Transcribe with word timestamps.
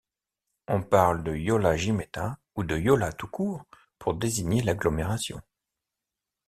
On 0.67 0.81
parle 0.81 1.23
de 1.23 1.35
Yola-Jimeta 1.35 2.39
ou 2.55 2.63
de 2.63 2.75
Yola 2.75 3.13
tout 3.13 3.27
court 3.27 3.63
pour 3.99 4.15
désigner 4.15 4.63
l'agglomération. 4.63 5.39